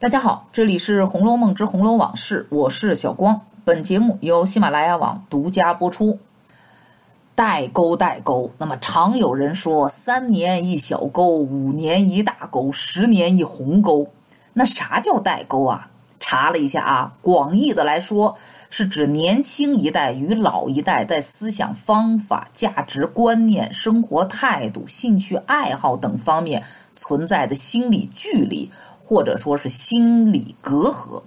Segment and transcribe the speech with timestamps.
[0.00, 3.40] 大家好，这里是《红楼梦之红楼往事》，我是小光。
[3.64, 6.16] 本节目由喜马拉雅网独家播出。
[7.34, 8.48] 代沟，代沟。
[8.58, 14.06] 那么常有人说，三年一小沟，五年一大沟，十年一鸿沟。
[14.52, 15.90] 那啥叫代沟啊？
[16.20, 18.36] 查了一下啊，广义的来说，
[18.70, 26.62] 是指年轻一代与老一代在思想方法、价值观念、生活态度、兴趣爱好等方面
[26.94, 28.70] 存在的心理距离。
[29.08, 31.22] 或者说是心理隔阂，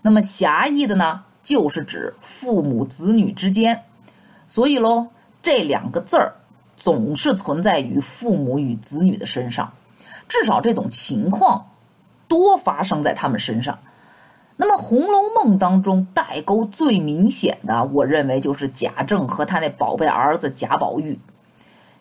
[0.00, 3.82] 那么狭义的呢，就是指父母子女之间。
[4.46, 5.08] 所以喽，
[5.42, 6.32] 这两个字儿
[6.78, 9.70] 总是存在于父母与子女的身上，
[10.26, 11.66] 至少这种情况
[12.26, 13.78] 多发生在他们身上。
[14.56, 21.18] 那么《红楼梦》当中代沟最明显的，我认为就是贾政和他那宝贝儿子贾宝玉。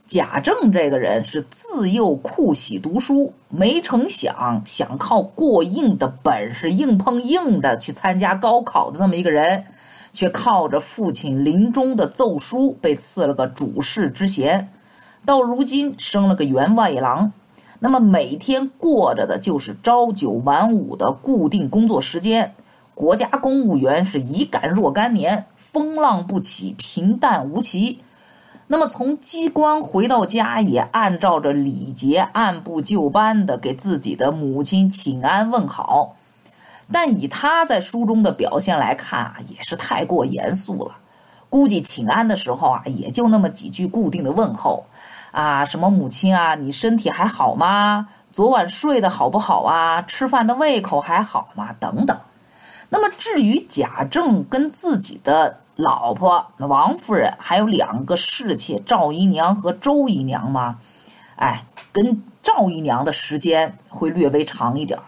[0.07, 9.65] 贾政这个人是自幼酷喜读书，没成想想靠过硬的本事硬碰硬的去参加高考的这么一个人，
[10.13, 14.69] 却靠着父亲临终的奏书被赐了个主事之衔，
[15.25, 17.33] 到如今升了个员外郎，
[17.79, 22.53] 那么每天过着的就是朝九晚五的固定工作时间，
[22.93, 28.01] 国家公务员是一干若干年，风浪不起，平淡无奇。
[28.67, 36.15] 那么从机关回到家，也按照着礼节，按部就班的给自己的母亲请安问好。
[36.91, 40.95] 但以他在书中的表现来看啊，也是太过严肃了。
[41.49, 44.83] 估计请安的时候啊，也就那么几句固定的问候，
[45.31, 48.07] 啊，什么母亲啊，你身体还好吗？
[48.31, 50.01] 昨晚睡得好不好啊？
[50.01, 51.69] 吃饭的胃口还好吗？
[51.79, 52.17] 等等。
[52.95, 55.57] 那么至于贾政跟自己的。
[55.77, 60.79] 老婆王夫人还有两个侍妾赵姨娘和周姨娘吗？
[61.35, 65.03] 哎，跟赵姨娘的时间会略微长一点儿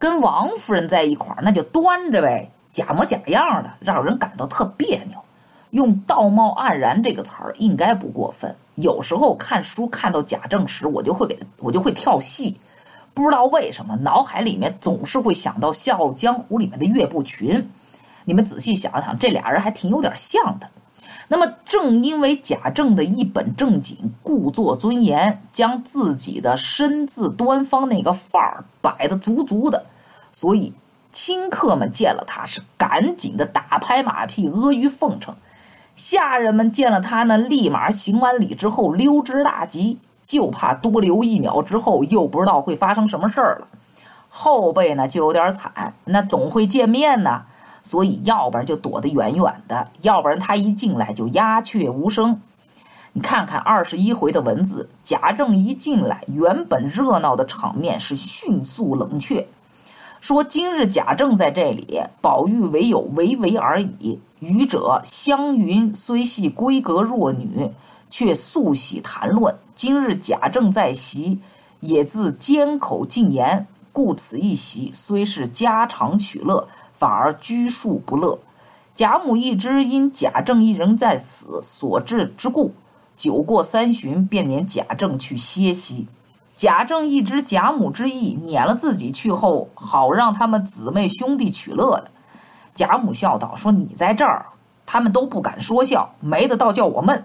[0.00, 5.16] 跟王夫人在一块儿那就端着呗，假模假样的，让人感到特别扭。
[5.70, 8.56] 用“道貌岸然”这个词儿应该不过分。
[8.74, 12.58] 有时候看书看到贾政时，我就会给我就会跳戏，
[13.12, 17.68] 不知道为什么，脑海里面总是会想到《笑傲江湖》里面的岳不群。
[18.24, 20.68] 你们仔细想想，这俩人还挺有点像的。
[21.28, 29.86] 那么，正因为贾政的一本正经、故作尊严，将自己的身姿端方那个范儿摆得足足的，
[30.32, 30.72] 所以
[31.12, 35.32] 亲客们见了他是赶紧的打拍马屁、阿谀奉承；
[35.94, 43.66] 下人们见了他呢，立马行完礼之后溜之大吉，就怕多留一秒之后又不知道会发生什么事儿了。
[44.28, 47.42] 后辈呢就有点惨，那总会见面呢。
[47.82, 52.38] 所以，要不然就躲得远远的，要不然他一进来就鸦雀无声。
[53.14, 59.46] 你看看二十一回的文字，贾政一进来，原本热闹的场面是迅速冷却。
[60.20, 64.20] 说今日贾政在这里，宝玉唯有唯唯而已。
[64.40, 67.70] 愚者湘云虽系闺阁弱女，
[68.20, 69.56] 却素喜谈论。
[69.74, 71.38] 今日贾政在席，
[71.80, 76.68] 也自缄口禁言，故此一席虽是家常取乐。
[76.92, 78.38] 反而拘束不乐，
[78.94, 82.74] 贾母一知因贾政一人在此所致之故，
[83.16, 86.06] 酒过三巡，便撵贾政去歇息。
[86.58, 92.10] 贾政一知贾母之意，撵了自己去后，好让他们姊妹兄弟取乐的。
[92.74, 94.44] 贾母笑道：“说你在这儿，
[94.84, 97.24] 他们都不敢说笑，没的倒叫我闷。”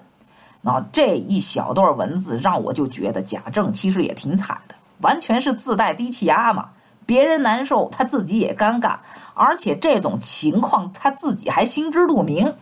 [0.65, 6.69] 啊这一小段文字，让我就觉得贾政其实也挺惨的，完全是自带低气压嘛。
[7.05, 8.95] 别人难受，他自己也尴尬，
[9.35, 12.55] 而且这种情况他自己还心知肚明。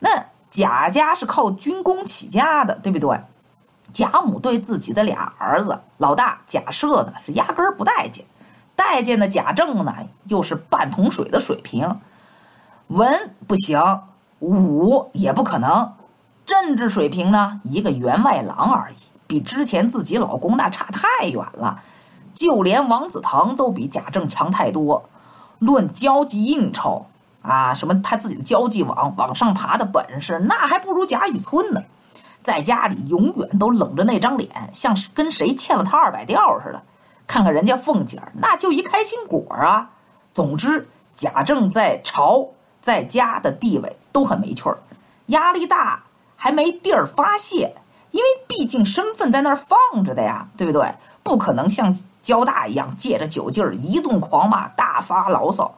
[0.00, 3.16] 那贾家是靠军功起家的，对不对？
[3.92, 8.24] 贾母对自己的俩儿子，老大贾赦呢是压根儿不待见，
[8.74, 9.94] 待见的贾政呢
[10.24, 12.00] 又是半桶水的水平，
[12.88, 13.80] 文不行，
[14.40, 15.90] 武也不可能，
[16.48, 21.82] 政治水平呢一个员外郎而已，比之前自己老公那差太远了。
[22.34, 25.10] 就连王子腾都比贾政强太多，
[25.58, 27.04] 论交际应酬
[27.42, 31.82] 啊，什么他自己的交际网往上爬的本事，那还不如贾雨村呢。
[32.42, 36.82] 在家里永远都冷着那张脸，像是跟谁欠了他二百吊似的。
[37.26, 39.90] 看看人家凤姐儿，那就一开心果啊。
[40.32, 42.46] 总之，贾政在朝
[42.80, 44.78] 在家的地位都很没趣儿，
[45.26, 46.04] 压力大，
[46.40, 47.74] 还没地儿发泄，
[48.12, 50.94] 因为毕竟身份在那儿放着的呀，对不对？
[51.22, 51.94] 不可能像。
[52.20, 55.74] 交大一样，借着酒劲儿一顿狂骂，大发牢骚，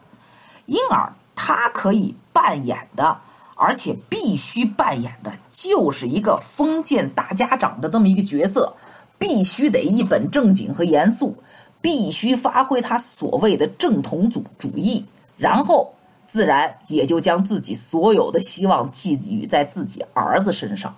[0.67, 3.17] 因而他可以扮演的，
[3.55, 8.75] 而且必须扮演的，就是一个封建大家长的这么一个角色，
[9.17, 11.37] 必须得一本正经和严肃，
[11.81, 15.05] 必须发挥他所谓的正统主主义，
[15.37, 15.95] 然后
[16.31, 20.95] 自然也就将自己所有的希望寄予在自己儿子身上。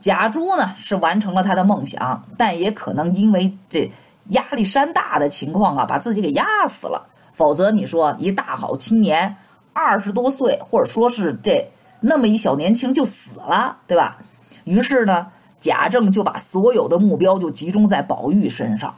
[0.00, 3.86] 贾珠呢是完成了他的梦想，但也可能因为这
[4.30, 7.06] 压力山大的情况啊，把自己给压死了。
[7.34, 9.36] 否则你说一大好青年，
[9.74, 11.62] 二十多岁，或者说是这
[12.00, 14.16] 那么一小年轻就死了，对吧？
[14.64, 15.26] 于是呢，
[15.60, 18.94] 贾政就把所有的目标就集中在宝玉身上。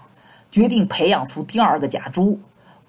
[0.52, 2.38] 决定培养出第二个贾珠，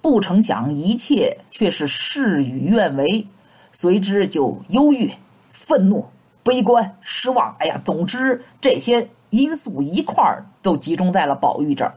[0.02, 3.26] 不成想一切却是事与愿违，
[3.72, 5.12] 随之就忧郁、
[5.50, 6.06] 愤怒、
[6.42, 7.54] 悲观、失望。
[7.58, 11.94] 哎呀，总之这些因素一块儿都集中在了宝玉这儿。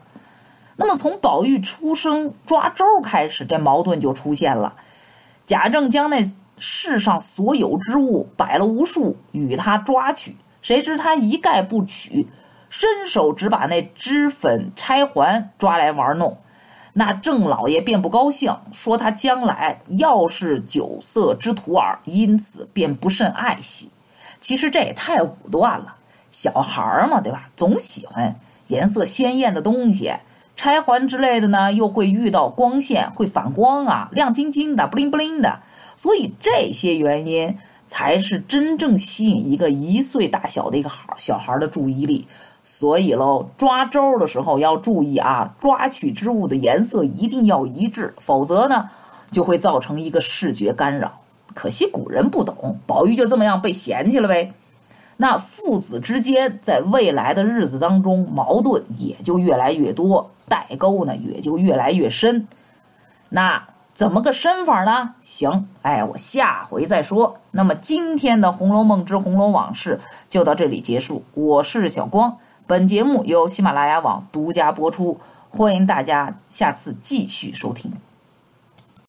[0.76, 4.74] 那么从宝玉出生抓周开始，这矛盾就出现了。
[5.46, 6.22] 贾政将那
[6.58, 12.28] 世上所有之物摆了无数与他抓取，谁知他一概不取。
[12.70, 16.36] 伸手只把那脂粉钗环抓来玩弄，
[16.96, 23.90] 那郑老爷便不高兴，说他将来要是酒色之徒耳，因此便不甚爱惜。
[24.40, 25.96] 其实这也太武断了，
[26.30, 27.46] 小孩儿嘛，对吧？
[27.56, 28.36] 总喜欢
[28.68, 30.14] 颜色鲜艳的东西，
[30.56, 35.60] 钗环之类的呢，又会遇到光线会反光啊，亮晶晶的，不灵不灵的，
[35.96, 37.58] 所以这些原因
[37.88, 42.28] 才是真正吸引一个一岁大小的一个好小孩的注意力。
[42.64, 48.90] 所以喽，抓周的时候要注意啊，抓取之物的颜色一定要一致，否则呢，
[49.32, 51.12] 就会造成一个视觉干扰。
[51.54, 54.54] 可惜古人不懂，宝玉就这么样被嫌弃了呗。
[55.18, 62.48] 那父子之间在未来的日子当中，矛盾也就越来越多，代沟呢也就越来越深。
[63.30, 63.62] 那
[63.94, 65.14] 怎么个深法呢？
[65.22, 67.36] 行，哎，我下回再说。
[67.52, 70.00] 那么今天的《红楼梦之红楼往事》
[70.30, 71.22] 就到这里结束。
[71.34, 72.36] 我是小光。
[72.66, 75.20] 本节目由喜马拉雅网独家播出，
[75.50, 77.92] 欢迎大家下次继续收听。